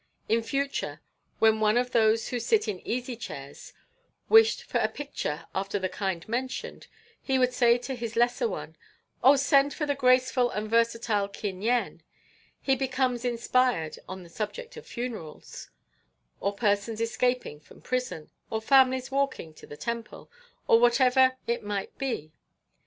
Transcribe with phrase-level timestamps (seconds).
[0.27, 0.99] In future,
[1.37, 3.71] when one of those who sit in easy chairs
[4.29, 6.87] wished for a picture after the kind mentioned,
[7.21, 8.75] he would say to his lesser one:
[9.23, 12.01] "Oh, send to the graceful and versatile Kin Yen;
[12.59, 15.69] he becomes inspired on the subject of funerals,"
[16.39, 20.31] or persons escaping from prison, or families walking to the temple,
[20.67, 22.31] or whatever it might be.